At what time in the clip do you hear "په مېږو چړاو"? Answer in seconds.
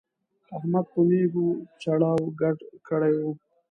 0.93-2.21